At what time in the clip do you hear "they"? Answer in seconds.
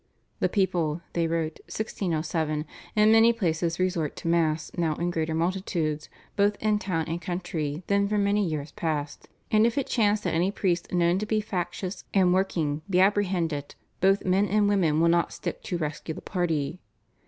1.13-1.27